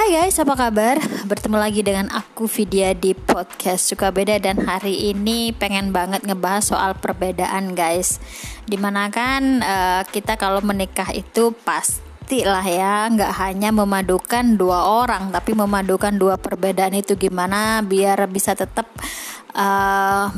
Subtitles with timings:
[0.00, 0.96] Hai guys, apa kabar?
[1.28, 6.72] Bertemu lagi dengan aku Vidya di podcast Suka Beda dan hari ini pengen banget ngebahas
[6.72, 8.16] soal perbedaan guys.
[8.64, 15.04] Di mana kan uh, kita kalau menikah itu pasti lah ya, nggak hanya memadukan dua
[15.04, 18.88] orang, tapi memadukan dua perbedaan itu gimana biar bisa tetap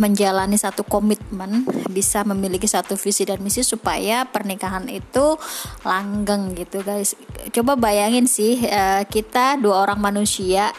[0.00, 5.36] menjalani satu komitmen, bisa memiliki satu visi dan misi supaya pernikahan itu
[5.84, 7.14] langgeng gitu guys.
[7.52, 10.72] Coba bayangin sih uh, kita dua orang manusia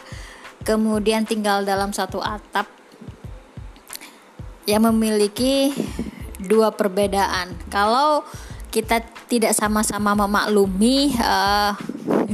[0.63, 2.65] kemudian tinggal dalam satu atap
[4.63, 5.75] yang memiliki
[6.39, 7.55] dua perbedaan.
[7.67, 8.23] Kalau
[8.73, 11.77] kita tidak sama-sama memaklumi uh,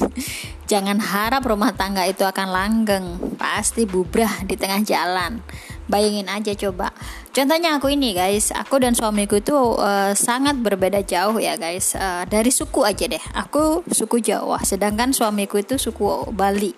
[0.72, 5.44] jangan harap rumah tangga itu akan langgeng pasti bubrah di tengah jalan
[5.90, 6.94] bayangin aja coba.
[7.34, 8.54] Contohnya aku ini guys.
[8.54, 11.98] Aku dan suamiku itu uh, sangat berbeda jauh ya guys.
[11.98, 13.22] Uh, dari suku aja deh.
[13.34, 16.72] Aku suku Jawa sedangkan suamiku itu suku Bali.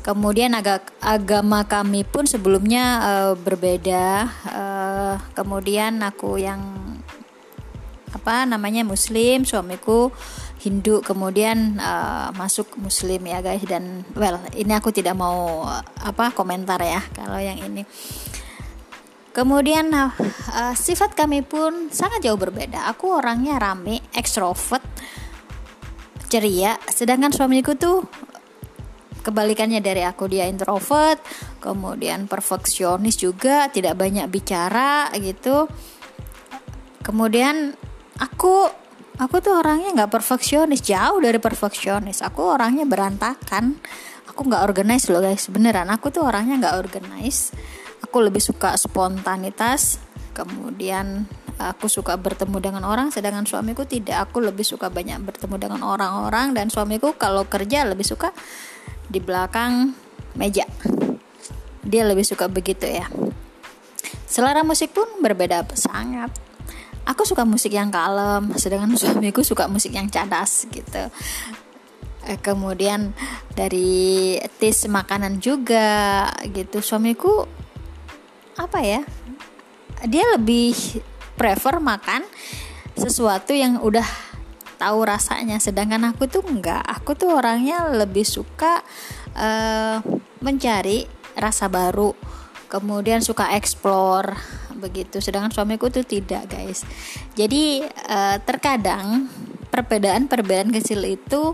[0.00, 4.04] Kemudian agak agama kami pun sebelumnya uh, berbeda.
[4.48, 6.62] Uh, kemudian aku yang
[8.14, 10.08] apa namanya muslim suamiku
[10.56, 13.66] Hindu kemudian uh, masuk muslim ya guys.
[13.66, 17.82] Dan well ini aku tidak mau uh, apa komentar ya kalau yang ini
[19.36, 20.16] Kemudian uh,
[20.72, 22.88] sifat kami pun sangat jauh berbeda.
[22.88, 24.80] Aku orangnya rame, ekstrovert,
[26.32, 28.00] ceria, sedangkan suamiku tuh
[29.20, 31.20] kebalikannya dari aku dia introvert,
[31.60, 35.68] kemudian perfeksionis juga, tidak banyak bicara gitu.
[37.04, 37.76] Kemudian
[38.16, 38.72] aku
[39.20, 42.24] aku tuh orangnya nggak perfeksionis, jauh dari perfeksionis.
[42.24, 43.76] Aku orangnya berantakan.
[44.32, 45.92] Aku nggak organize loh guys, beneran.
[45.92, 47.52] Aku tuh orangnya nggak organize
[48.06, 49.98] aku lebih suka spontanitas
[50.36, 51.26] kemudian
[51.56, 54.28] aku suka bertemu dengan orang sedangkan suamiku tidak.
[54.28, 58.36] Aku lebih suka banyak bertemu dengan orang-orang dan suamiku kalau kerja lebih suka
[59.08, 59.96] di belakang
[60.36, 60.68] meja.
[61.80, 63.08] Dia lebih suka begitu ya.
[64.28, 66.28] Selera musik pun berbeda sangat.
[67.06, 71.08] Aku suka musik yang kalem sedangkan suamiku suka musik yang cadas gitu.
[72.26, 73.14] Eh, kemudian
[73.54, 76.82] dari tis makanan juga gitu.
[76.82, 77.46] Suamiku
[78.56, 79.00] apa ya
[80.04, 80.76] dia lebih
[81.36, 82.24] prefer makan
[82.96, 84.04] sesuatu yang udah
[84.76, 85.60] tahu rasanya.
[85.60, 86.80] Sedangkan aku tuh enggak.
[86.84, 88.84] Aku tuh orangnya lebih suka
[89.36, 90.00] uh,
[90.44, 92.12] mencari rasa baru
[92.66, 94.36] kemudian suka explore
[94.76, 95.20] begitu.
[95.20, 96.84] Sedangkan suamiku tuh tidak guys.
[97.36, 99.28] Jadi uh, terkadang
[99.72, 101.52] perbedaan-perbedaan kecil itu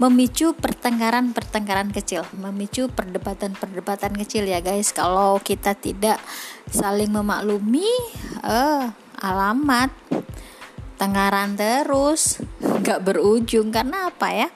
[0.00, 4.96] memicu pertengkaran-pertengkaran kecil, memicu perdebatan-perdebatan kecil ya guys.
[4.96, 6.16] Kalau kita tidak
[6.72, 7.84] saling memaklumi,
[8.40, 8.88] eh
[9.20, 9.92] alamat
[10.96, 12.40] tengkaran terus,
[12.80, 14.48] nggak berujung karena apa ya?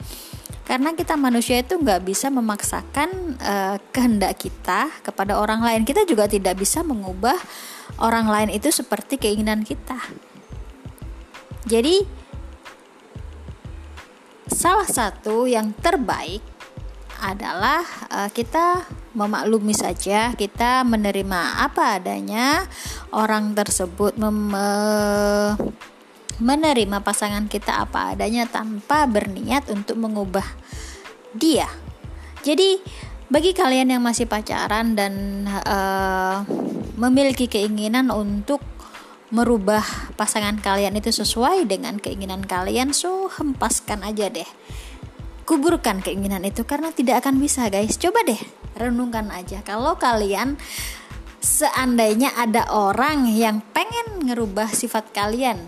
[0.65, 5.85] Karena kita manusia itu nggak bisa memaksakan uh, kehendak kita kepada orang lain.
[5.85, 7.37] Kita juga tidak bisa mengubah
[8.01, 10.01] orang lain itu seperti keinginan kita.
[11.69, 12.24] Jadi
[14.49, 16.45] salah satu yang terbaik
[17.25, 17.81] adalah
[18.13, 18.85] uh, kita
[19.17, 22.67] memaklumi saja, kita menerima apa adanya
[23.15, 24.53] orang tersebut mem
[26.35, 30.45] menerima pasangan kita apa adanya tanpa berniat untuk mengubah
[31.31, 31.71] dia.
[32.43, 32.83] Jadi
[33.31, 36.43] bagi kalian yang masih pacaran dan uh,
[36.99, 38.61] memiliki keinginan untuk
[39.35, 39.83] merubah
[40.15, 44.47] pasangan kalian itu sesuai dengan keinginan kalian so hempaskan aja deh.
[45.43, 47.99] Kuburkan keinginan itu karena tidak akan bisa guys.
[47.99, 48.39] Coba deh
[48.79, 49.59] renungkan aja.
[49.67, 50.55] Kalau kalian
[51.43, 55.67] seandainya ada orang yang pengen ngerubah sifat kalian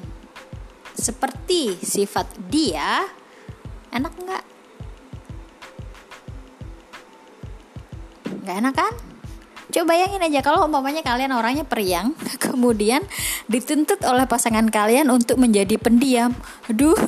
[0.94, 3.02] seperti sifat dia
[3.90, 4.44] enak nggak?
[8.46, 9.15] Nggak enak kan
[9.66, 13.02] Coba bayangin aja kalau umpamanya kalian orangnya periang, kemudian
[13.50, 16.34] dituntut oleh pasangan kalian untuk menjadi pendiam.
[16.70, 16.96] Aduh.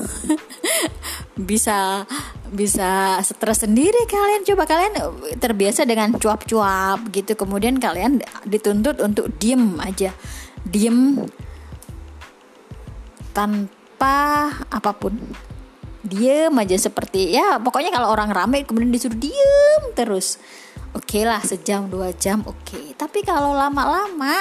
[1.39, 2.03] bisa
[2.51, 4.95] bisa stres sendiri kalian coba kalian
[5.39, 10.11] terbiasa dengan cuap-cuap gitu kemudian kalian dituntut untuk diem aja
[10.67, 11.23] diem
[13.31, 15.15] tanpa apa pun
[16.09, 20.41] diem aja seperti ya pokoknya kalau orang rame kemudian disuruh diem terus.
[20.97, 22.65] Oke okay lah sejam dua jam oke.
[22.65, 22.97] Okay.
[22.97, 24.41] tapi kalau lama-lama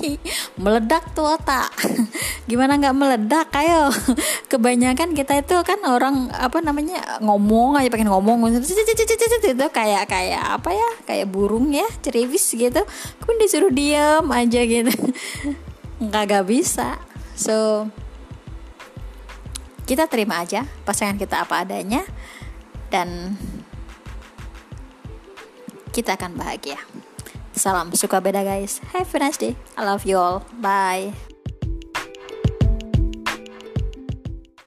[0.62, 1.68] meledak tuh otak.
[2.48, 3.52] Gimana nggak meledak?
[3.52, 3.92] Ayo.
[4.50, 8.40] Kebanyakan kita itu kan orang apa namanya ngomong aja pengen ngomong.
[8.56, 10.90] Itu kayak kayak apa ya?
[11.04, 12.80] Kayak burung ya ceriwis gitu.
[13.20, 14.96] Kemudian disuruh diam aja gitu.
[16.00, 16.96] Nggak gak bisa.
[17.36, 17.86] So
[19.92, 22.00] kita terima aja pasangan kita apa adanya
[22.88, 23.36] dan
[25.92, 26.80] kita akan bahagia.
[27.52, 28.80] Salam suka beda guys.
[28.96, 29.52] Have a nice day.
[29.76, 30.48] I love you all.
[30.56, 31.31] Bye.